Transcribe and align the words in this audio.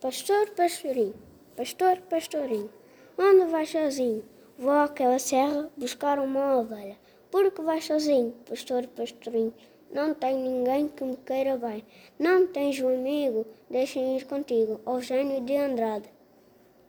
Pastor, 0.00 0.48
pastorinho, 0.56 1.14
pastor, 1.54 2.00
pastorinho, 2.08 2.70
onde 3.18 3.44
vais 3.50 3.68
sozinho? 3.68 4.24
Vou 4.56 4.70
àquela 4.72 5.18
serra 5.18 5.70
buscar 5.76 6.18
uma 6.18 6.56
ovelha. 6.56 6.96
Porque 7.30 7.60
vais 7.60 7.84
sozinho, 7.84 8.32
pastor, 8.48 8.86
pastorinho? 8.86 9.52
Não 9.92 10.14
tem 10.14 10.38
ninguém 10.38 10.88
que 10.88 11.04
me 11.04 11.18
queira 11.18 11.58
bem. 11.58 11.84
Não 12.18 12.46
tens 12.46 12.80
um 12.80 12.88
amigo, 12.88 13.46
deixem 13.68 14.16
ir 14.16 14.24
contigo, 14.24 14.80
Eugênio 14.86 15.42
de 15.42 15.54
Andrade. 15.54 16.08